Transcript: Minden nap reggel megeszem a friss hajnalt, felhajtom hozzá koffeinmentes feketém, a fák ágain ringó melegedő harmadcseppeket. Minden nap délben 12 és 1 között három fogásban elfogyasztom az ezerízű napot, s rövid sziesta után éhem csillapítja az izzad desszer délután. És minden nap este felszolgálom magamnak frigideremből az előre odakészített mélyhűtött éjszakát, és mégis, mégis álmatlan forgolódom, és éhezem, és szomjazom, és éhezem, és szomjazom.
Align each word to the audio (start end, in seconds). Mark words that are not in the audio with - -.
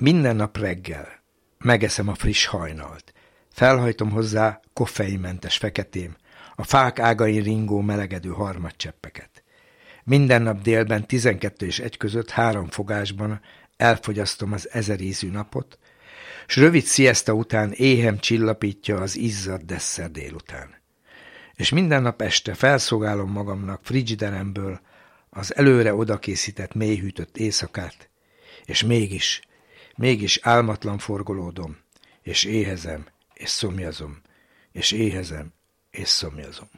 Minden 0.00 0.36
nap 0.36 0.56
reggel 0.56 1.08
megeszem 1.58 2.08
a 2.08 2.14
friss 2.14 2.46
hajnalt, 2.46 3.12
felhajtom 3.52 4.10
hozzá 4.10 4.60
koffeinmentes 4.72 5.56
feketém, 5.56 6.16
a 6.54 6.64
fák 6.64 6.98
ágain 6.98 7.42
ringó 7.42 7.80
melegedő 7.80 8.28
harmadcseppeket. 8.28 9.44
Minden 10.04 10.42
nap 10.42 10.60
délben 10.62 11.06
12 11.06 11.66
és 11.66 11.78
1 11.78 11.96
között 11.96 12.30
három 12.30 12.68
fogásban 12.68 13.40
elfogyasztom 13.76 14.52
az 14.52 14.70
ezerízű 14.70 15.30
napot, 15.30 15.78
s 16.46 16.56
rövid 16.56 16.84
sziesta 16.84 17.32
után 17.32 17.72
éhem 17.72 18.18
csillapítja 18.18 18.96
az 19.00 19.16
izzad 19.16 19.62
desszer 19.62 20.10
délután. 20.10 20.74
És 21.54 21.70
minden 21.70 22.02
nap 22.02 22.22
este 22.22 22.54
felszolgálom 22.54 23.30
magamnak 23.30 23.80
frigideremből 23.82 24.80
az 25.30 25.56
előre 25.56 25.94
odakészített 25.94 26.74
mélyhűtött 26.74 27.36
éjszakát, 27.36 28.10
és 28.64 28.82
mégis, 28.82 29.40
mégis 30.00 30.38
álmatlan 30.42 30.98
forgolódom, 30.98 31.78
és 32.22 32.44
éhezem, 32.44 33.06
és 33.34 33.48
szomjazom, 33.50 34.20
és 34.72 34.92
éhezem, 34.92 35.52
és 35.90 36.08
szomjazom. 36.08 36.70